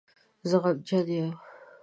[0.49, 1.33] زه غمجن یم